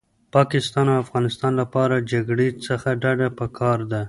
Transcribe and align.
پاکستان 0.35 0.85
او 0.91 1.01
افغانستان 1.05 1.51
لپاره 1.61 2.05
جګړې 2.11 2.47
څخه 2.65 2.89
ډډه 3.01 3.29
پکار 3.39 3.79
ده 3.91 3.99